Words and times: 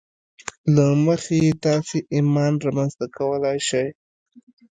له 0.75 0.85
مخې 1.05 1.35
یې 1.45 1.51
تاسې 1.65 1.97
ایمان 2.13 2.53
رامنځته 2.65 3.05
کولای 3.17 3.57
شئ 3.67 3.87